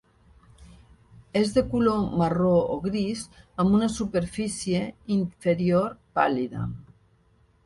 [1.41, 3.23] És de color marró o gris
[3.65, 4.81] amb una superfície
[5.21, 6.69] inferior pàl·lida.